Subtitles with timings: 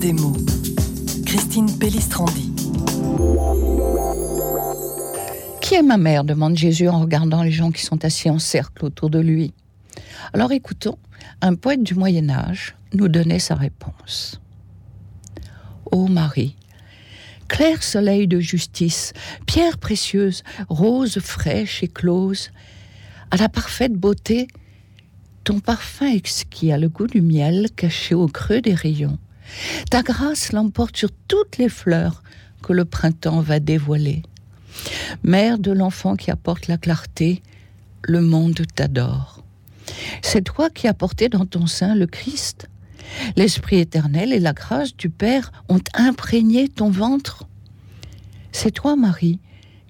[0.00, 0.32] des mots.
[1.26, 2.50] Christine Pellistrandi.
[5.60, 8.86] Qui est ma mère demande Jésus en regardant les gens qui sont assis en cercle
[8.86, 9.52] autour de lui.
[10.32, 10.96] Alors écoutons,
[11.42, 14.40] un poète du Moyen Âge nous donnait sa réponse.
[15.92, 16.56] Ô Marie,
[17.46, 19.12] clair soleil de justice,
[19.44, 22.50] pierre précieuse, rose fraîche et close,
[23.30, 24.48] à la parfaite beauté,
[25.44, 29.18] ton parfum exquis a le goût du miel caché au creux des rayons.
[29.90, 32.22] Ta grâce l'emporte sur toutes les fleurs
[32.62, 34.22] que le printemps va dévoiler.
[35.22, 37.42] Mère de l'enfant qui apporte la clarté,
[38.02, 39.42] le monde t'adore.
[40.22, 42.68] C'est toi qui as porté dans ton sein le Christ.
[43.36, 47.44] L'Esprit éternel et la grâce du Père ont imprégné ton ventre.
[48.52, 49.38] C'est toi, Marie,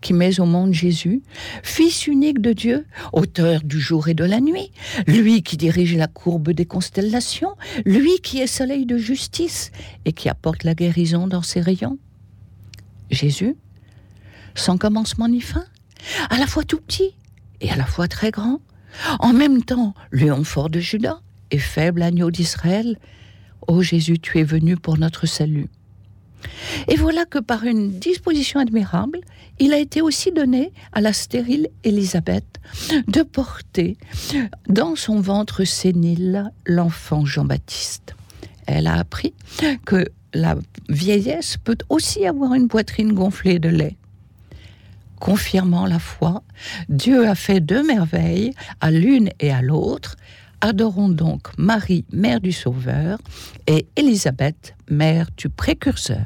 [0.00, 1.22] qui mets au monde Jésus,
[1.62, 4.70] Fils unique de Dieu, auteur du jour et de la nuit,
[5.06, 9.72] lui qui dirige la courbe des constellations, lui qui est soleil de justice
[10.04, 11.98] et qui apporte la guérison dans ses rayons.
[13.10, 13.56] Jésus,
[14.54, 15.64] sans commencement ni fin,
[16.30, 17.14] à la fois tout petit
[17.60, 18.60] et à la fois très grand,
[19.18, 22.98] en même temps lion fort de Judas et faible agneau d'Israël,
[23.66, 25.68] ô Jésus, tu es venu pour notre salut.
[26.88, 29.20] Et voilà que par une disposition admirable,
[29.58, 32.60] il a été aussi donné à la stérile Élisabeth
[33.08, 33.96] de porter
[34.68, 38.14] dans son ventre sénile l'enfant Jean-Baptiste.
[38.66, 39.32] Elle a appris
[39.84, 40.56] que la
[40.88, 43.96] vieillesse peut aussi avoir une poitrine gonflée de lait.
[45.20, 46.42] Confirmant la foi,
[46.88, 50.16] Dieu a fait deux merveilles à l'une et à l'autre.
[50.60, 53.18] Adorons donc Marie, mère du Sauveur,
[53.66, 56.24] et Élisabeth, mère du précurseur.